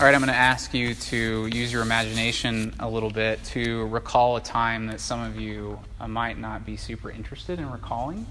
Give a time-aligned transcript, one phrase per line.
[0.00, 3.86] All right, I'm going to ask you to use your imagination a little bit to
[3.86, 8.26] recall a time that some of you uh, might not be super interested in recalling.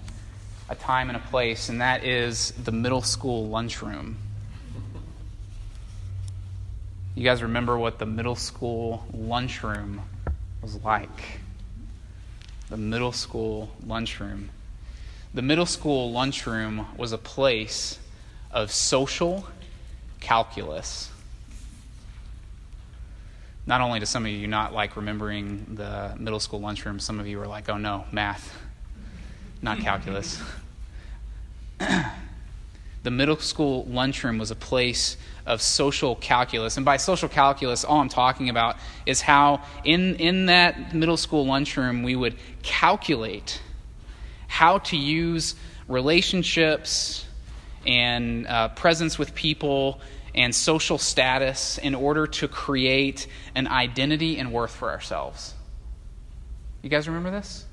[0.68, 4.18] A time and a place, and that is the middle school lunchroom.
[7.16, 10.02] You guys remember what the middle school lunchroom
[10.62, 11.40] was like?
[12.70, 14.50] The middle school lunchroom.
[15.34, 18.00] The middle school lunchroom was a place
[18.52, 19.48] of social
[20.20, 21.10] calculus
[23.66, 27.28] not only do some of you not like remembering the middle school lunchroom, some of
[27.28, 28.58] you are like, oh no, math,
[29.62, 30.42] not calculus.
[33.04, 36.78] the middle school lunchroom was a place of social calculus.
[36.78, 41.46] And by social calculus, all I'm talking about is how in, in that middle school
[41.46, 43.62] lunchroom we would calculate
[44.48, 45.56] how to use
[45.88, 47.26] relationships
[47.86, 50.00] and uh, presence with people
[50.36, 55.54] and social status in order to create an identity and worth for ourselves.
[56.82, 57.66] You guys remember this?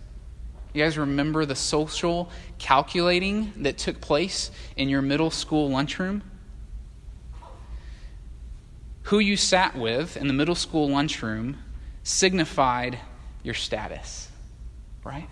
[0.73, 6.23] You guys remember the social calculating that took place in your middle school lunchroom?
[9.05, 11.59] Who you sat with in the middle school lunchroom
[12.05, 12.99] signified
[13.43, 14.29] your status,
[15.03, 15.29] right?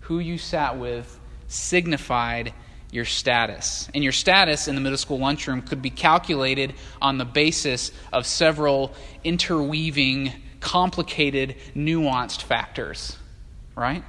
[0.00, 2.52] Who you sat with signified
[2.90, 3.88] your status.
[3.94, 8.26] And your status in the middle school lunchroom could be calculated on the basis of
[8.26, 8.94] several
[9.24, 13.16] interweaving, complicated, nuanced factors,
[13.74, 14.02] right?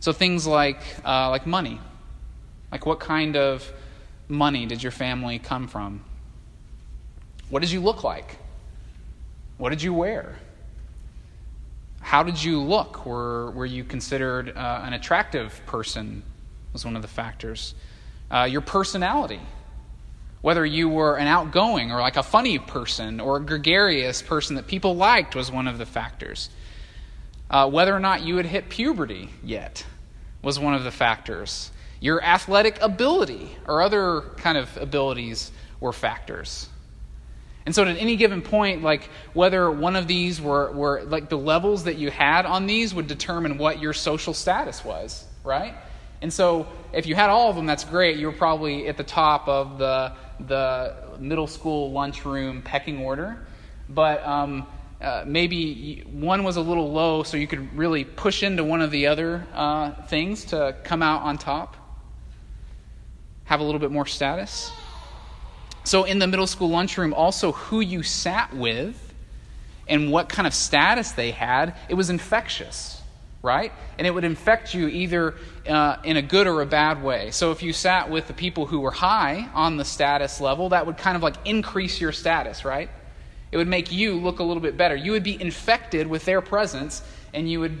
[0.00, 1.80] So things like, uh, like money.
[2.70, 3.70] Like what kind of
[4.28, 6.04] money did your family come from?
[7.50, 8.36] What did you look like?
[9.58, 10.36] What did you wear?
[12.00, 13.04] How did you look?
[13.04, 16.22] Were, were you considered uh, an attractive person?
[16.72, 17.74] Was one of the factors
[18.32, 19.40] uh, your personality.
[20.40, 24.66] Whether you were an outgoing or like a funny person or a gregarious person that
[24.66, 26.50] people liked was one of the factors.
[27.48, 29.84] Uh, whether or not you had hit puberty yet
[30.42, 31.70] was one of the factors.
[32.00, 36.68] Your athletic ability or other kind of abilities were factors.
[37.64, 41.38] And so, at any given point, like whether one of these were, were like the
[41.38, 45.74] levels that you had on these would determine what your social status was, right?
[46.22, 48.16] And so, if you had all of them, that's great.
[48.16, 53.44] You were probably at the top of the, the middle school lunchroom pecking order.
[53.88, 54.66] But um,
[55.00, 58.92] uh, maybe one was a little low, so you could really push into one of
[58.92, 61.76] the other uh, things to come out on top,
[63.44, 64.70] have a little bit more status.
[65.82, 69.12] So, in the middle school lunchroom, also who you sat with
[69.88, 73.01] and what kind of status they had, it was infectious
[73.42, 73.72] right?
[73.98, 75.34] And it would infect you either
[75.68, 77.32] uh, in a good or a bad way.
[77.32, 80.86] So if you sat with the people who were high on the status level, that
[80.86, 82.88] would kind of like increase your status, right?
[83.50, 84.94] It would make you look a little bit better.
[84.94, 87.02] You would be infected with their presence
[87.34, 87.76] and you would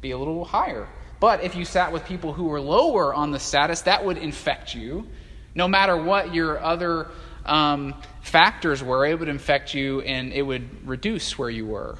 [0.00, 0.88] be a little higher.
[1.18, 4.74] But if you sat with people who were lower on the status, that would infect
[4.74, 5.06] you.
[5.54, 7.08] No matter what your other
[7.44, 11.98] um, factors were, it would infect you and it would reduce where you were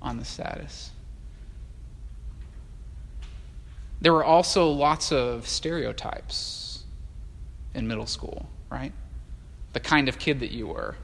[0.00, 0.91] on the status.
[4.02, 6.82] There were also lots of stereotypes
[7.72, 8.92] in middle school, right?
[9.74, 10.96] The kind of kid that you were.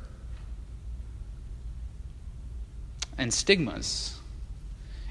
[3.16, 4.19] And stigmas.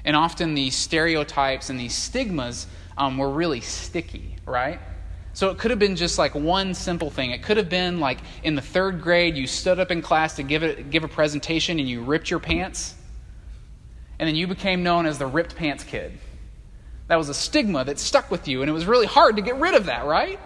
[0.04, 2.66] And often these stereotypes and these stigmas
[2.98, 4.80] um, were really sticky, right?
[5.32, 7.30] So it could have been just like one simple thing.
[7.30, 10.42] It could have been like in the third grade, you stood up in class to
[10.42, 12.96] give, it, give a presentation and you ripped your pants.
[14.18, 16.18] And then you became known as the ripped pants kid.
[17.08, 19.56] That was a stigma that stuck with you, and it was really hard to get
[19.56, 20.38] rid of that, right?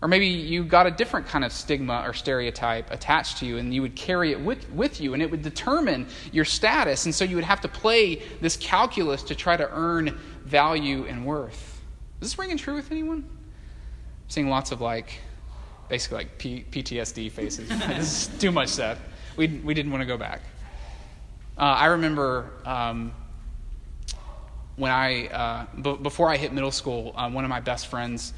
[0.00, 3.74] Or maybe you got a different kind of stigma or stereotype attached to you, and
[3.74, 7.04] you would carry it with, with you, and it would determine your status.
[7.04, 11.26] And so you would have to play this calculus to try to earn value and
[11.26, 11.80] worth.
[12.20, 13.18] Is this ringing true with anyone?
[13.28, 15.20] I'm seeing lots of like,
[15.88, 17.68] basically like P- PTSD faces.
[17.88, 18.98] this is too much said.
[19.36, 20.42] We, we didn't want to go back.
[21.58, 23.12] Uh, I remember um,
[24.78, 28.32] when I, uh, b- before I hit middle school, uh, one of my best friends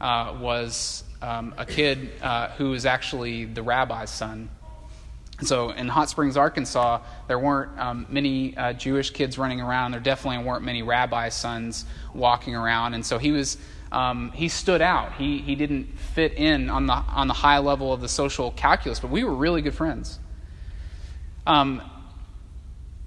[0.00, 2.10] uh, was um, a kid
[2.58, 4.50] who was actually the rabbi's son.
[5.42, 9.92] So in Hot Springs, Arkansas, there weren't um, many uh, Jewish kids running around.
[9.92, 11.84] There definitely weren't many rabbi sons
[12.14, 13.58] walking around, and so he was.
[13.92, 15.12] Um, he stood out.
[15.12, 18.98] He, he didn't fit in on the, on the high level of the social calculus,
[18.98, 20.18] but we were really good friends.
[21.46, 21.80] Um,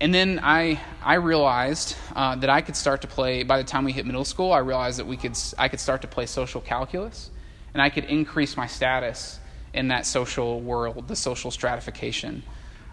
[0.02, 3.84] and then I, I realized uh, that I could start to play, by the time
[3.84, 6.62] we hit middle school, I realized that we could, I could start to play social
[6.62, 7.30] calculus
[7.74, 9.40] and I could increase my status
[9.74, 12.44] in that social world, the social stratification.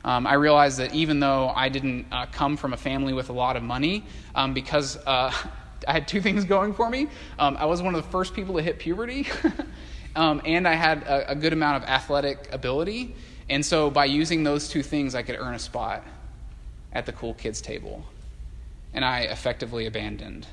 [0.05, 3.33] Um, I realized that even though I didn't uh, come from a family with a
[3.33, 4.05] lot of money,
[4.35, 5.33] um, because uh,
[5.89, 7.09] I had two things going for me.
[7.39, 9.27] Um, I was one of the first people to hit puberty,
[10.17, 13.15] um, and I had a, a, good amount of athletic ability.
[13.49, 16.03] And so, by using those two things, I could earn a spot
[16.97, 18.03] at the cool kids table.
[18.95, 20.47] And I effectively abandoned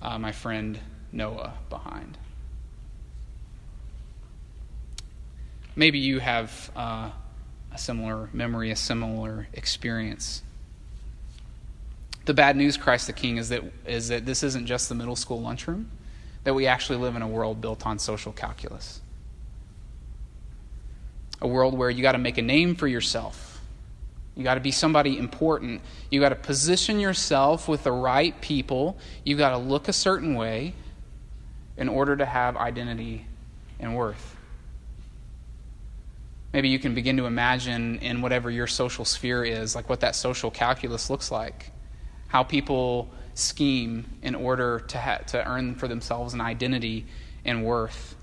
[0.00, 0.78] uh, my friend
[1.10, 2.16] Noah behind.
[5.74, 7.10] Maybe you have uh,
[7.72, 10.42] a similar memory, a similar experience.
[12.26, 15.16] The bad news, Christ the King, is that, is that this isn't just the middle
[15.16, 15.90] school lunchroom,
[16.44, 19.00] that we actually live in a world built on social calculus.
[21.42, 23.53] A world where you got to make a name for yourself.
[24.36, 25.80] You got to be somebody important.
[26.10, 28.98] You got to position yourself with the right people.
[29.24, 30.74] You got to look a certain way
[31.76, 33.26] in order to have identity
[33.78, 34.36] and worth.
[36.52, 40.14] Maybe you can begin to imagine in whatever your social sphere is, like what that
[40.14, 41.72] social calculus looks like
[42.34, 47.06] how people scheme in order to, ha- to earn for themselves an identity
[47.44, 48.16] and worth.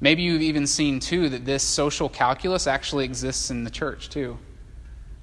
[0.00, 4.38] Maybe you've even seen, too, that this social calculus actually exists in the church, too.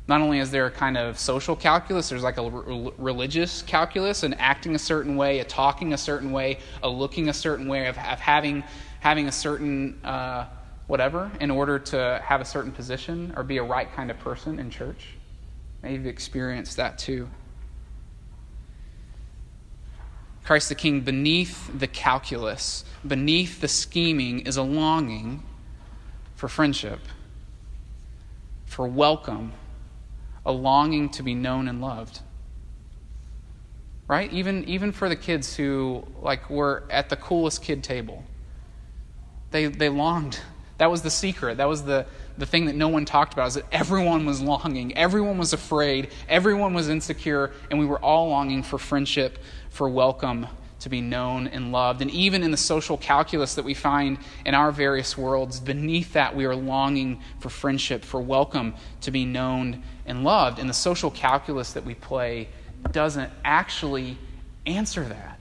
[0.10, 4.24] Not only is there a kind of social calculus, there's like a re- religious calculus,
[4.24, 7.86] an acting a certain way, a talking a certain way, a looking a certain way,
[7.86, 8.64] of, of having,
[9.02, 10.48] having a certain uh,
[10.88, 14.58] whatever in order to have a certain position or be a right kind of person
[14.58, 15.10] in church.
[15.84, 17.30] Maybe you've experienced that too.
[20.44, 25.44] Christ the King, beneath the calculus, beneath the scheming, is a longing
[26.34, 27.02] for friendship,
[28.66, 29.52] for welcome,
[30.46, 32.22] a longing to be known and loved.
[34.08, 34.32] Right?
[34.34, 38.24] Even, even for the kids who like were at the coolest kid table.
[39.52, 40.40] They, they longed.
[40.80, 41.58] That was the secret.
[41.58, 42.06] That was the,
[42.38, 44.98] the thing that no one talked about is that everyone was longing.
[44.98, 46.10] Everyone was afraid.
[46.28, 47.52] Everyone was insecure.
[47.70, 49.40] And we were all longing for friendship,
[49.70, 50.48] for welcome,
[50.80, 52.02] to be known and loved.
[52.02, 56.36] And even in the social calculus that we find in our various worlds, beneath that
[56.36, 60.60] we are longing for friendship, for welcome, to be known and loved.
[60.60, 62.50] And the social calculus that we play
[62.92, 64.18] doesn't actually
[64.66, 65.40] answer that,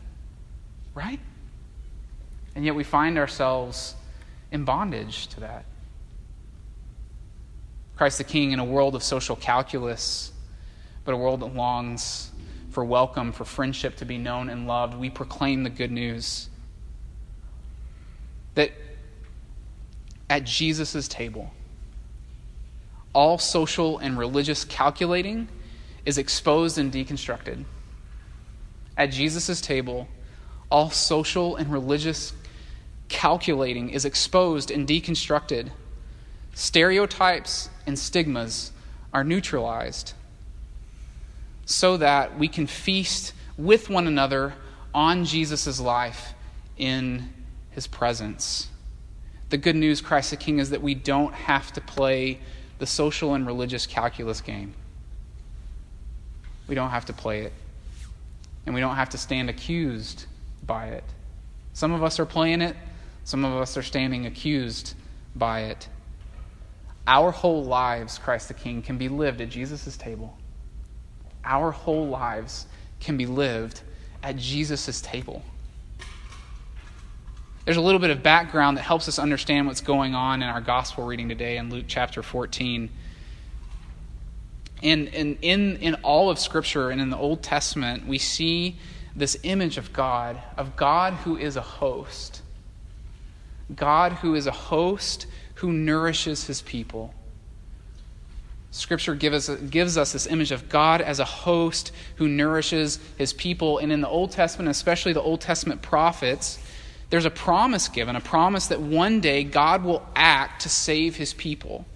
[0.94, 1.20] right?
[2.54, 3.94] And yet we find ourselves
[4.50, 5.64] in bondage to that.
[7.96, 10.32] Christ the King in a world of social calculus,
[11.04, 12.30] but a world that longs
[12.78, 16.48] for welcome, for friendship to be known and loved, we proclaim the good news
[18.54, 18.70] that
[20.30, 21.50] at Jesus' table,
[23.12, 25.48] all social and religious calculating
[26.06, 27.64] is exposed and deconstructed.
[28.96, 30.06] At Jesus' table,
[30.70, 32.32] all social and religious
[33.08, 35.72] calculating is exposed and deconstructed.
[36.54, 38.70] Stereotypes and stigmas
[39.12, 40.12] are neutralized
[41.68, 44.54] so that we can feast with one another
[44.94, 46.32] on Jesus' life
[46.78, 47.28] in
[47.72, 48.68] his presence.
[49.50, 52.40] The good news, Christ the King, is that we don't have to play
[52.78, 54.72] the social and religious calculus game.
[56.68, 57.52] We don't have to play it.
[58.64, 60.24] And we don't have to stand accused
[60.66, 61.04] by it.
[61.74, 62.76] Some of us are playing it,
[63.24, 64.94] some of us are standing accused
[65.36, 65.86] by it.
[67.06, 70.34] Our whole lives, Christ the King, can be lived at Jesus' table
[71.44, 72.66] our whole lives
[73.00, 73.80] can be lived
[74.22, 75.42] at Jesus' table.
[77.64, 80.60] There's a little bit of background that helps us understand what's going on in our
[80.60, 82.88] gospel reading today in Luke chapter 14.
[84.82, 85.36] And, in,
[85.76, 88.78] in all of Scripture and in the Old Testament, we see
[89.14, 92.42] this image of God, of God who is a host.
[93.74, 95.26] God who is a host
[95.56, 97.12] who nourishes his people.
[98.70, 103.32] Scripture give us, gives us this image of God as a host who nourishes his
[103.32, 103.78] people.
[103.78, 106.58] And in the Old Testament, especially the Old Testament prophets,
[107.10, 111.32] there's a promise given, a promise that one day God will act to save his
[111.32, 111.86] people.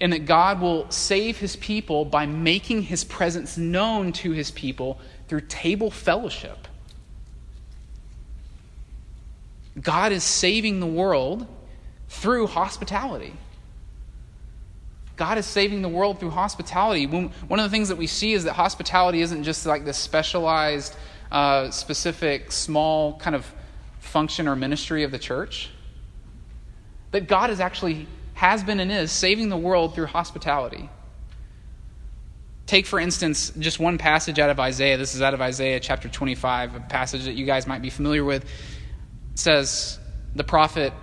[0.00, 4.98] And that God will save his people by making his presence known to his people
[5.28, 6.66] through table fellowship.
[9.80, 11.46] God is saving the world
[12.08, 13.34] through hospitality.
[15.16, 17.06] God is saving the world through hospitality.
[17.06, 20.96] One of the things that we see is that hospitality isn't just like this specialized,
[21.30, 23.52] uh, specific, small kind of
[24.00, 25.70] function or ministry of the church.
[27.10, 30.88] That God is actually, has been and is, saving the world through hospitality.
[32.66, 34.96] Take, for instance, just one passage out of Isaiah.
[34.96, 38.24] This is out of Isaiah chapter 25, a passage that you guys might be familiar
[38.24, 38.44] with.
[38.44, 39.98] It says,
[40.34, 40.94] The prophet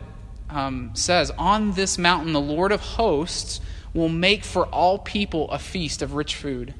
[0.50, 3.62] um, says, On this mountain the Lord of hosts
[3.94, 6.74] will make for all people a feast of rich food,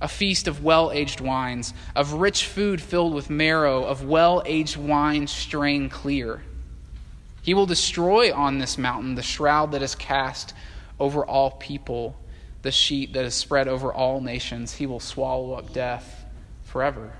[0.00, 4.76] a feast of well aged wines, of rich food filled with marrow, of well aged
[4.76, 6.42] wine strained clear.
[7.42, 10.54] He will destroy on this mountain the shroud that is cast
[11.00, 12.16] over all people,
[12.62, 14.74] the sheet that is spread over all nations.
[14.74, 16.24] He will swallow up death
[16.64, 17.12] forever.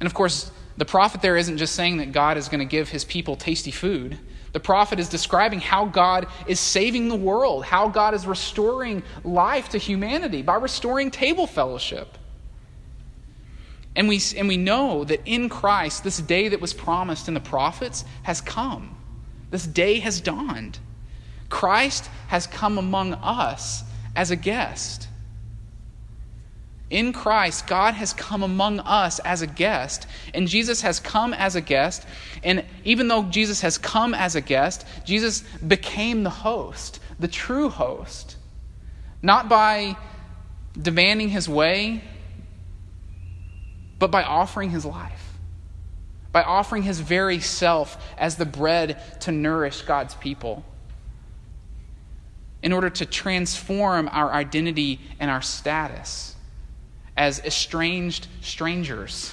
[0.00, 2.88] And of course, the prophet there isn't just saying that God is going to give
[2.88, 4.18] his people tasty food.
[4.54, 9.70] The prophet is describing how God is saving the world, how God is restoring life
[9.70, 12.16] to humanity by restoring table fellowship.
[13.96, 17.40] And we, and we know that in Christ, this day that was promised in the
[17.40, 18.96] prophets has come.
[19.50, 20.78] This day has dawned.
[21.48, 23.82] Christ has come among us
[24.14, 25.08] as a guest.
[26.94, 31.56] In Christ, God has come among us as a guest, and Jesus has come as
[31.56, 32.06] a guest.
[32.44, 37.68] And even though Jesus has come as a guest, Jesus became the host, the true
[37.68, 38.36] host.
[39.22, 39.96] Not by
[40.80, 42.04] demanding his way,
[43.98, 45.32] but by offering his life,
[46.30, 50.64] by offering his very self as the bread to nourish God's people,
[52.62, 56.34] in order to transform our identity and our status
[57.16, 59.32] as estranged strangers.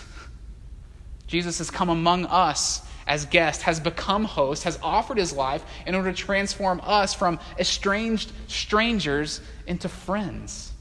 [1.28, 5.96] Jesus has come among us as guest, has become host, has offered his life in
[5.96, 10.72] order to transform us from estranged strangers into friends.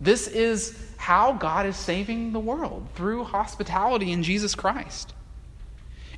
[0.00, 5.14] This is how God is saving the world through hospitality in Jesus Christ.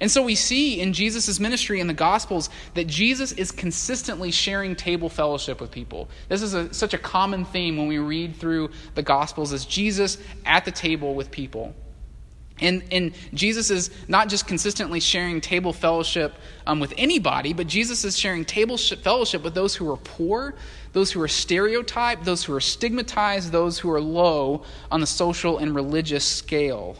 [0.00, 4.74] And so we see in Jesus' ministry in the Gospels that Jesus is consistently sharing
[4.74, 6.08] table fellowship with people.
[6.28, 10.16] This is a, such a common theme when we read through the Gospels is Jesus
[10.46, 11.74] at the table with people.
[12.60, 16.34] And, and Jesus is not just consistently sharing table fellowship
[16.66, 20.54] um, with anybody, but Jesus is sharing table fellowship with those who are poor,
[20.92, 25.58] those who are stereotyped, those who are stigmatized, those who are low on the social
[25.58, 26.96] and religious scale.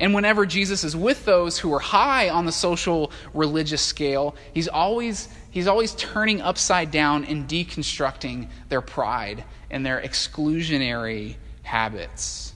[0.00, 4.68] And whenever Jesus is with those who are high on the social religious scale, he's
[4.68, 12.52] always, he's always turning upside down and deconstructing their pride and their exclusionary habits.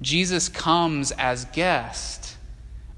[0.00, 2.36] Jesus comes as guest,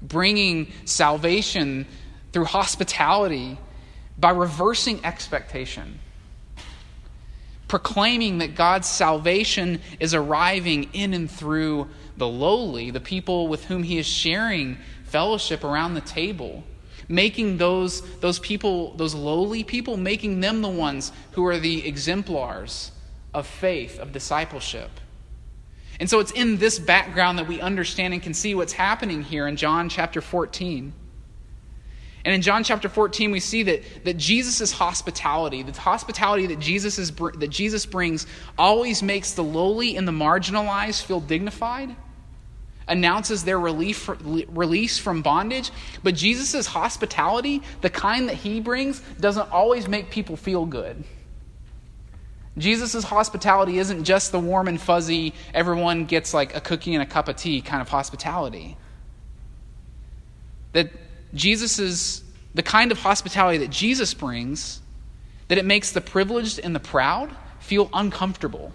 [0.01, 1.85] bringing salvation
[2.31, 3.57] through hospitality
[4.17, 5.99] by reversing expectation,
[7.67, 13.83] proclaiming that God's salvation is arriving in and through the lowly, the people with whom
[13.83, 16.63] he is sharing fellowship around the table.
[17.09, 22.91] Making those, those people, those lowly people, making them the ones who are the exemplars
[23.33, 24.89] of faith, of discipleship.
[25.99, 29.47] And so it's in this background that we understand and can see what's happening here
[29.47, 30.93] in John chapter 14.
[32.25, 36.97] And in John chapter 14, we see that, that Jesus' hospitality, the hospitality that Jesus,
[36.97, 38.27] is, that Jesus brings,
[38.57, 41.95] always makes the lowly and the marginalized feel dignified,
[42.87, 45.71] announces their relief, release from bondage.
[46.03, 51.03] But Jesus' hospitality, the kind that he brings, doesn't always make people feel good.
[52.57, 57.05] Jesus' hospitality isn't just the warm and fuzzy, everyone gets like a cookie and a
[57.05, 58.77] cup of tea kind of hospitality.
[60.73, 60.91] That
[61.33, 61.79] Jesus
[62.53, 64.81] the kind of hospitality that Jesus brings,
[65.47, 68.73] that it makes the privileged and the proud feel uncomfortable.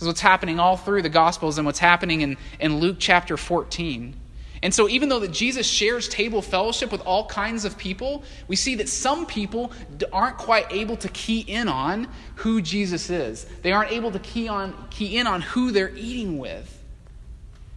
[0.00, 3.36] This is what's happening all through the Gospels and what's happening in, in Luke chapter
[3.36, 4.14] 14.
[4.62, 8.56] And so, even though that Jesus shares table fellowship with all kinds of people, we
[8.56, 9.72] see that some people
[10.10, 13.44] aren't quite able to key in on who Jesus is.
[13.60, 16.82] They aren't able to key, on, key in on who they're eating with.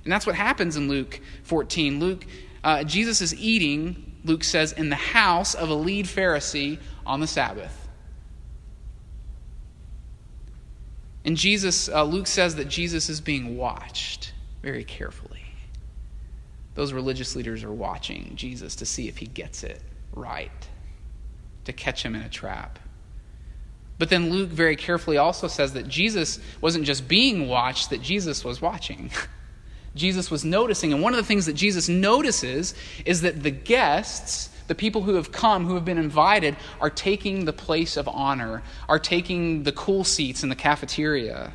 [0.05, 1.99] And that's what happens in Luke 14.
[1.99, 2.25] Luke,
[2.63, 7.27] uh, Jesus is eating, Luke says, in the house of a lead Pharisee on the
[7.27, 7.82] Sabbath.
[11.25, 15.39] And Jesus, uh, Luke says that Jesus is being watched very carefully.
[16.75, 19.81] Those religious leaders are watching Jesus to see if he gets it
[20.13, 20.51] right,
[21.65, 22.79] to catch him in a trap.
[23.99, 28.43] But then Luke very carefully also says that Jesus wasn't just being watched, that Jesus
[28.43, 29.11] was watching.
[29.95, 30.91] Jesus was noticing.
[30.91, 32.73] And one of the things that Jesus notices
[33.05, 37.45] is that the guests, the people who have come, who have been invited, are taking
[37.45, 41.53] the place of honor, are taking the cool seats in the cafeteria.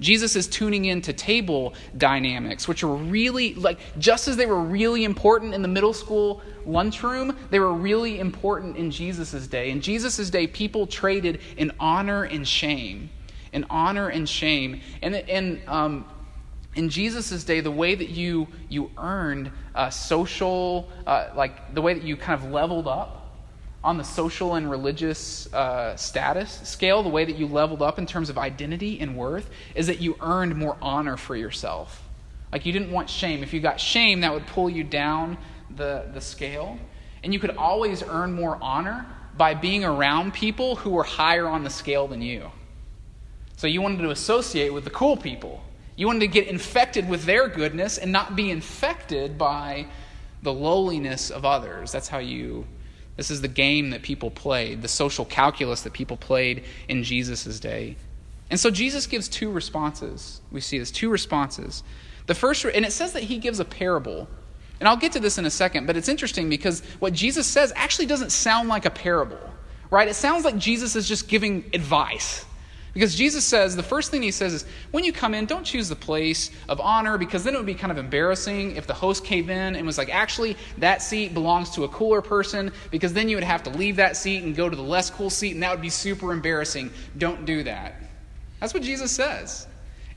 [0.00, 5.04] Jesus is tuning into table dynamics, which are really, like, just as they were really
[5.04, 9.70] important in the middle school lunchroom, they were really important in Jesus' day.
[9.70, 13.10] In Jesus' day, people traded in honor and shame.
[13.52, 14.80] In honor and shame.
[15.02, 16.06] And, and um,
[16.74, 21.94] in Jesus' day, the way that you, you earned uh, social, uh, like the way
[21.94, 23.16] that you kind of leveled up
[23.82, 28.06] on the social and religious uh, status scale, the way that you leveled up in
[28.06, 32.06] terms of identity and worth, is that you earned more honor for yourself.
[32.52, 33.42] Like you didn't want shame.
[33.42, 35.38] If you got shame, that would pull you down
[35.74, 36.78] the, the scale.
[37.24, 41.64] And you could always earn more honor by being around people who were higher on
[41.64, 42.50] the scale than you.
[43.56, 45.62] So you wanted to associate with the cool people
[46.00, 49.84] you wanted to get infected with their goodness and not be infected by
[50.42, 51.92] the lowliness of others.
[51.92, 52.66] That's how you,
[53.16, 57.60] this is the game that people played, the social calculus that people played in Jesus'
[57.60, 57.96] day.
[58.48, 60.40] And so Jesus gives two responses.
[60.50, 61.82] We see this two responses.
[62.24, 64.26] The first, and it says that he gives a parable.
[64.80, 67.74] And I'll get to this in a second, but it's interesting because what Jesus says
[67.76, 69.50] actually doesn't sound like a parable,
[69.90, 70.08] right?
[70.08, 72.46] It sounds like Jesus is just giving advice.
[72.92, 75.88] Because Jesus says, the first thing he says is, when you come in, don't choose
[75.88, 79.24] the place of honor, because then it would be kind of embarrassing if the host
[79.24, 83.28] came in and was like, actually, that seat belongs to a cooler person, because then
[83.28, 85.62] you would have to leave that seat and go to the less cool seat, and
[85.62, 86.90] that would be super embarrassing.
[87.16, 87.94] Don't do that.
[88.58, 89.68] That's what Jesus says.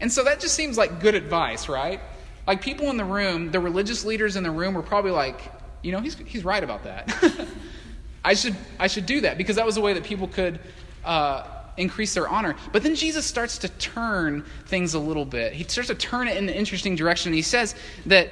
[0.01, 2.01] And so that just seems like good advice, right?
[2.47, 5.39] Like people in the room, the religious leaders in the room were probably like,
[5.83, 7.47] you know, he's, he's right about that.
[8.25, 10.59] I, should, I should do that, because that was a way that people could.
[11.05, 11.45] Uh,
[11.77, 12.55] increase their honor.
[12.71, 15.53] But then Jesus starts to turn things a little bit.
[15.53, 17.33] He starts to turn it in an interesting direction.
[17.33, 17.75] He says
[18.05, 18.29] that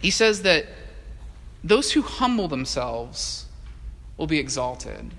[0.00, 0.66] he says that
[1.64, 3.46] those who humble themselves
[4.16, 5.10] will be exalted.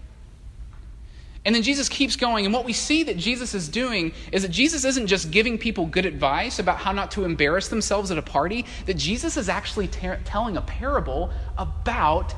[1.46, 2.46] And then Jesus keeps going.
[2.46, 5.86] And what we see that Jesus is doing is that Jesus isn't just giving people
[5.86, 9.88] good advice about how not to embarrass themselves at a party, that Jesus is actually
[9.88, 12.34] telling a parable about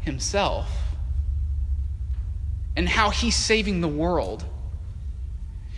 [0.00, 0.68] himself
[2.76, 4.44] and how he's saving the world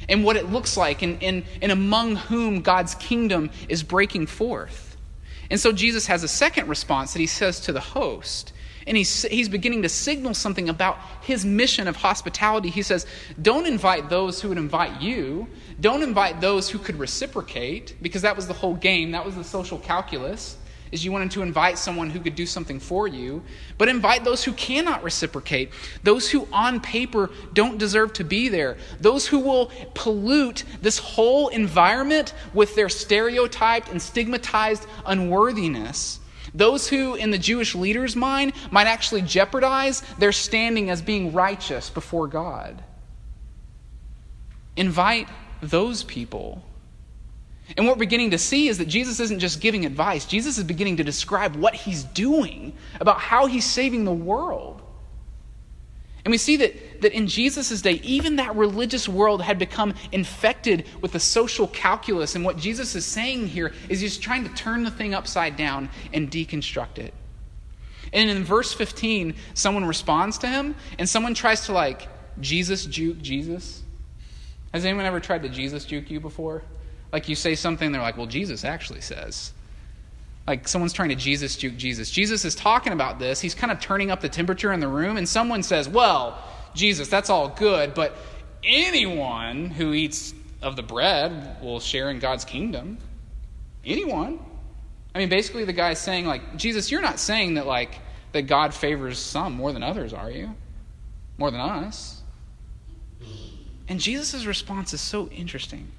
[0.08, 4.96] and what it looks like and, and, and among whom God's kingdom is breaking forth.
[5.50, 8.52] And so Jesus has a second response that he says to the host.
[8.86, 12.68] And he's, he's beginning to signal something about his mission of hospitality.
[12.68, 13.06] He says,
[13.40, 15.48] Don't invite those who would invite you.
[15.80, 19.12] Don't invite those who could reciprocate, because that was the whole game.
[19.12, 20.58] That was the social calculus
[20.94, 23.42] is you wanted to invite someone who could do something for you,
[23.78, 25.70] but invite those who cannot reciprocate,
[26.04, 31.48] those who on paper don't deserve to be there, those who will pollute this whole
[31.48, 36.20] environment with their stereotyped and stigmatized unworthiness.
[36.54, 41.90] Those who, in the Jewish leader's mind, might actually jeopardize their standing as being righteous
[41.90, 42.84] before God.
[44.76, 45.28] Invite
[45.60, 46.62] those people
[47.76, 50.64] and what we're beginning to see is that Jesus isn't just giving advice, Jesus is
[50.64, 54.82] beginning to describe what he's doing about how he's saving the world.
[56.24, 60.86] And we see that, that in Jesus' day, even that religious world had become infected
[61.02, 62.34] with the social calculus.
[62.34, 65.90] And what Jesus is saying here is he's trying to turn the thing upside down
[66.14, 67.12] and deconstruct it.
[68.14, 72.08] And in verse 15, someone responds to him, and someone tries to, like,
[72.40, 73.82] Jesus juke Jesus.
[74.72, 76.62] Has anyone ever tried to Jesus juke you before?
[77.14, 79.52] Like you say something, they're like, well, Jesus actually says.
[80.48, 82.10] Like someone's trying to Jesus juke Jesus.
[82.10, 83.40] Jesus is talking about this.
[83.40, 86.42] He's kind of turning up the temperature in the room, and someone says, well,
[86.74, 88.16] Jesus, that's all good, but
[88.64, 92.98] anyone who eats of the bread will share in God's kingdom.
[93.84, 94.40] Anyone.
[95.14, 97.94] I mean, basically, the guy's saying, like, Jesus, you're not saying that, like,
[98.32, 100.52] that God favors some more than others, are you?
[101.38, 102.20] More than us.
[103.88, 105.92] And Jesus' response is so interesting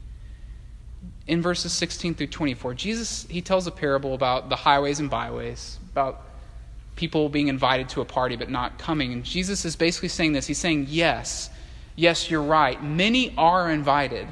[1.28, 5.80] in verses 16 through 24, Jesus he tells a parable about the highways and byways,
[5.92, 6.22] about
[6.96, 9.12] people being invited to a party but not coming.
[9.12, 10.48] And Jesus is basically saying this.
[10.48, 11.50] He's saying, "Yes,
[11.96, 12.82] yes, you're right.
[12.84, 14.28] Many are invited.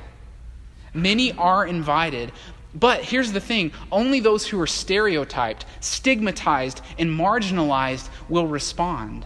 [0.93, 2.32] Many are invited,
[2.75, 9.25] but here's the thing only those who are stereotyped, stigmatized, and marginalized will respond.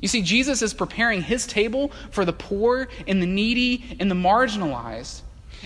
[0.00, 4.14] You see, Jesus is preparing his table for the poor and the needy and the
[4.14, 5.22] marginalized.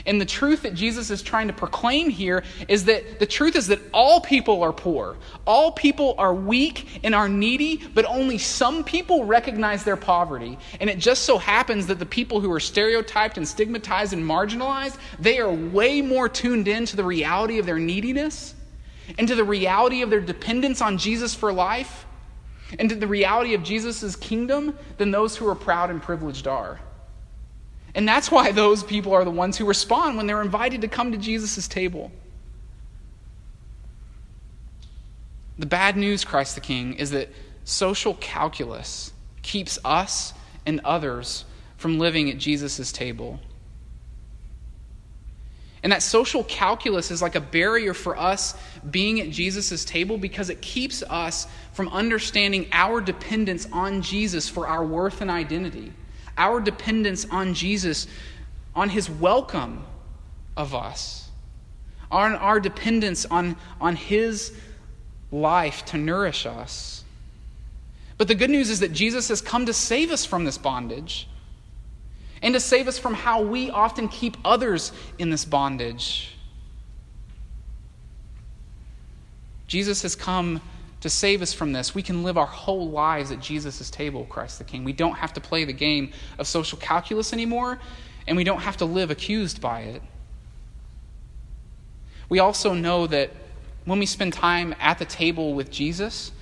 [0.07, 3.67] And the truth that Jesus is trying to proclaim here is that the truth is
[3.67, 5.17] that all people are poor.
[5.47, 10.59] All people are weak and are needy, but only some people recognize their poverty.
[10.81, 14.97] And it just so happens that the people who are stereotyped and stigmatized and marginalized,
[15.19, 18.55] they are way more tuned in to the reality of their neediness
[19.19, 22.07] and to the reality of their dependence on Jesus for life
[22.79, 26.81] and to the reality of Jesus' kingdom than those who are proud and privileged are.
[27.95, 31.13] And that's why those people are the ones who respond when they're invited to come
[31.13, 32.11] to Jesus' table.
[35.59, 37.29] The bad news, Christ the King, is that
[37.65, 40.33] social calculus keeps us
[40.65, 41.45] and others
[41.77, 43.41] from living at Jesus' table.
[45.83, 48.55] And that social calculus is like a barrier for us
[48.91, 54.69] being at Jesus' table because it keeps us from understanding our dependence on Jesus for
[54.69, 55.93] our worth and identity,
[56.39, 58.07] our dependence on Jesus,
[58.77, 59.85] on his welcome
[60.57, 61.29] of us,
[62.11, 64.57] on our dependence on, on his
[65.33, 67.03] life to nourish us.
[68.19, 71.27] But the good news is that Jesus has come to save us from this bondage
[72.43, 76.37] and to save us from how we often keep others in this bondage.
[79.67, 80.61] Jesus has come
[81.01, 81.95] to save us from this.
[81.95, 84.85] We can live our whole lives at Jesus' table, Christ the King.
[84.85, 87.79] We don't have to play the game of social calculus anymore,
[88.27, 90.03] and we don't have to live accused by it.
[92.29, 93.31] We also know that
[93.85, 96.33] when we spend time at the table with Jesus,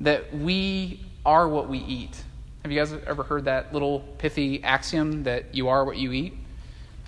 [0.00, 2.22] that we are what we eat.
[2.62, 6.34] Have you guys ever heard that little pithy axiom that you are what you eat?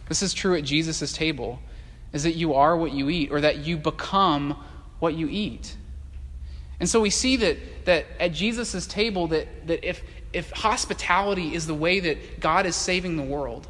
[0.08, 1.58] This is true at Jesus' table,
[2.12, 4.56] is that you are what you eat, or that you become
[4.98, 5.76] what you eat.
[6.80, 11.66] And so we see that, that at Jesus' table, that, that if, if hospitality is
[11.66, 13.68] the way that God is saving the world,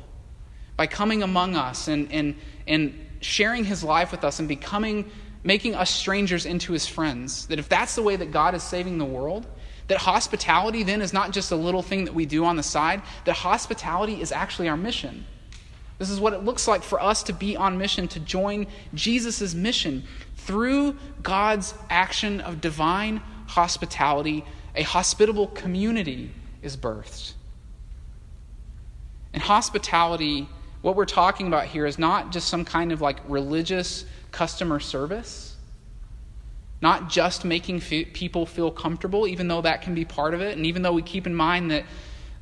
[0.76, 5.10] by coming among us and, and, and sharing his life with us and becoming,
[5.42, 8.98] making us strangers into his friends, that if that's the way that God is saving
[8.98, 9.46] the world,
[9.92, 13.02] that hospitality then is not just a little thing that we do on the side,
[13.26, 15.26] that hospitality is actually our mission.
[15.98, 19.52] This is what it looks like for us to be on mission, to join Jesus'
[19.52, 20.04] mission.
[20.34, 26.30] Through God's action of divine hospitality, a hospitable community
[26.62, 27.34] is birthed.
[29.34, 30.48] And hospitality,
[30.80, 35.51] what we're talking about here, is not just some kind of like religious customer service
[36.82, 40.56] not just making f- people feel comfortable, even though that can be part of it,
[40.56, 41.84] and even though we keep in mind that,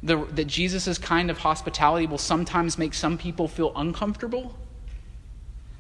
[0.03, 4.57] that Jesus' kind of hospitality will sometimes make some people feel uncomfortable.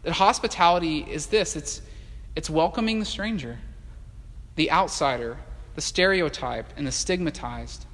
[0.03, 1.81] That hospitality is this it's,
[2.37, 3.59] it's welcoming the stranger,
[4.57, 5.39] the outsider,
[5.75, 7.87] the stereotype, and the stigmatized,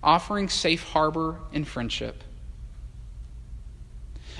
[0.00, 2.22] offering safe harbor and friendship.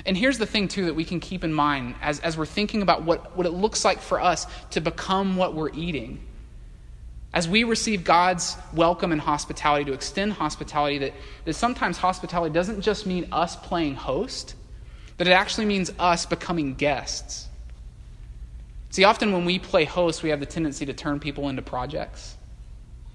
[0.06, 2.82] And here's the thing, too, that we can keep in mind as, as we're thinking
[2.82, 6.20] about what, what it looks like for us to become what we're eating.
[7.34, 12.80] As we receive God's welcome and hospitality, to extend hospitality, that, that sometimes hospitality doesn't
[12.80, 14.54] just mean us playing host,
[15.18, 17.48] but it actually means us becoming guests.
[18.90, 22.36] See, often when we play host, we have the tendency to turn people into projects,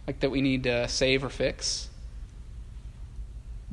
[0.06, 1.90] like that we need to save or fix.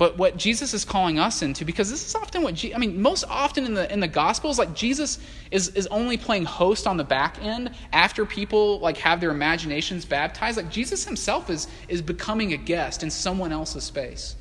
[0.00, 3.02] But what Jesus is calling us into, because this is often what, Je- I mean,
[3.02, 5.18] most often in the, in the Gospels, like Jesus
[5.50, 10.06] is, is only playing host on the back end after people like have their imaginations
[10.06, 10.56] baptized.
[10.56, 14.36] Like Jesus himself is, is becoming a guest in someone else's space.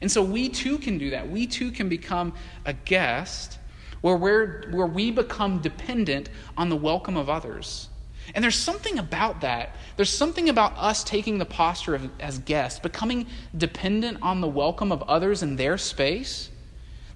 [0.00, 1.30] And so we too can do that.
[1.30, 2.34] We too can become
[2.66, 3.60] a guest
[4.00, 7.88] where, we're, where we become dependent on the welcome of others.
[8.34, 9.76] And there's something about that.
[9.96, 14.92] There's something about us taking the posture of, as guests, becoming dependent on the welcome
[14.92, 16.50] of others in their space,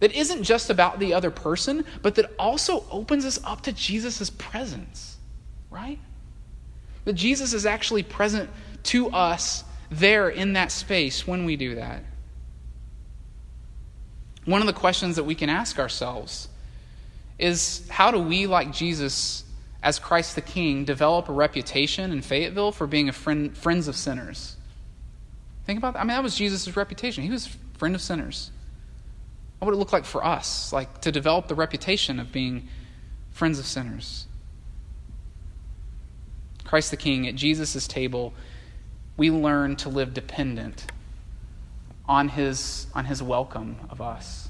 [0.00, 4.30] that isn't just about the other person, but that also opens us up to Jesus'
[4.30, 5.16] presence,
[5.70, 5.98] right?
[7.04, 8.50] That Jesus is actually present
[8.84, 12.04] to us there in that space when we do that.
[14.44, 16.48] One of the questions that we can ask ourselves
[17.38, 19.44] is how do we, like Jesus,
[19.82, 23.94] as Christ the King, develop a reputation in Fayetteville for being a friend, friends of
[23.96, 24.56] sinners.
[25.66, 26.00] Think about that.
[26.00, 27.22] I mean, that was Jesus' reputation.
[27.22, 28.50] He was friend of sinners.
[29.58, 32.68] What would it look like for us, like to develop the reputation of being
[33.30, 34.26] friends of sinners?
[36.64, 38.34] Christ the King, at Jesus' table,
[39.16, 40.86] we learn to live dependent
[42.06, 44.48] on his, on his welcome of us,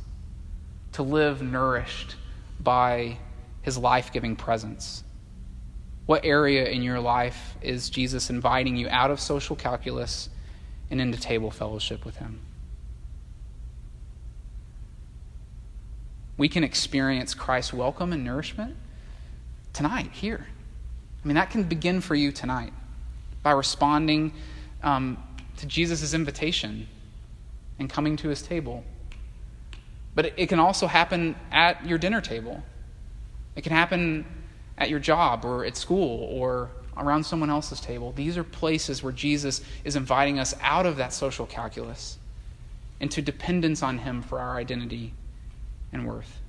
[0.93, 2.17] to live nourished
[2.61, 3.19] by
[3.63, 5.05] his life giving presence.
[6.09, 10.31] What area in your life is Jesus inviting you out of social calculus
[10.91, 12.41] and into table fellowship with Him?
[16.39, 18.75] We can experience Christ's welcome and nourishment
[19.75, 20.47] tonight, here.
[21.23, 22.73] I mean, that can begin for you tonight
[23.43, 24.33] by responding
[24.83, 25.23] um,
[25.59, 26.89] to Jesus' invitation
[27.79, 28.83] and coming to his table.
[30.15, 32.63] But it, it can also happen at your dinner table.
[33.57, 34.25] It can happen
[34.79, 38.13] at your job or at school or around someone else's table.
[38.13, 42.19] These are places where Jesus is inviting us out of that social calculus
[43.01, 45.13] into dependence on Him for our identity
[45.93, 46.41] and worth.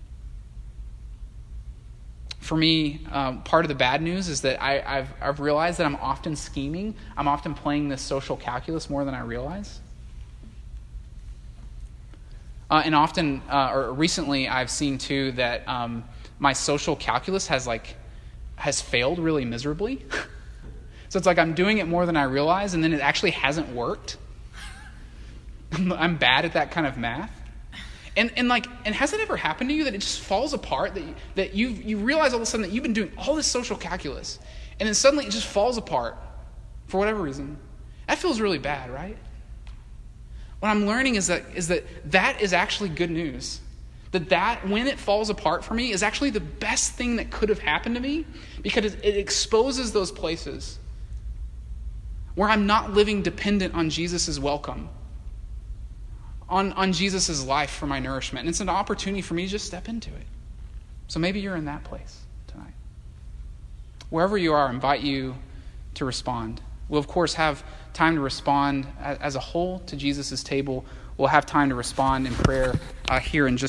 [2.40, 5.86] For me, um, part of the bad news is that I, have I've realized that
[5.86, 6.96] I'm often scheming.
[7.16, 9.80] I'm often playing this social calculus more than I realize.
[12.72, 16.04] Uh, and often, uh, or recently, I've seen too that um,
[16.40, 17.96] my social calculus has like
[18.60, 20.06] has failed really miserably.
[21.10, 23.70] so it's like I'm doing it more than I realize, and then it actually hasn't
[23.70, 24.18] worked.
[25.72, 27.32] I'm bad at that kind of math.
[28.18, 30.94] And, and like and has it ever happened to you that it just falls apart
[30.96, 31.04] that
[31.36, 33.78] that you you realize all of a sudden that you've been doing all this social
[33.78, 34.40] calculus
[34.80, 36.18] and then suddenly it just falls apart
[36.88, 37.56] for whatever reason
[38.08, 39.18] that feels really bad right
[40.60, 43.62] what i'm learning is that is that that is actually good news
[44.12, 47.50] that that when it falls apart for me is actually the best thing that could
[47.50, 48.26] have happened to me
[48.62, 50.80] because it, exposes those places
[52.36, 54.90] where i'm not living dependent on jesus' welcome
[56.50, 58.42] on, on jesus' life for my nourishment.
[58.42, 60.26] And it's an opportunity for me to just step into it.
[61.08, 62.74] So maybe you're in that place tonight.
[64.10, 65.36] Wherever you are I invite you
[65.96, 66.62] to respond.
[66.88, 70.86] We'll of course have time to respond as a whole to jesus' table.
[71.18, 73.68] We'll have time to respond in prayer uh, here in just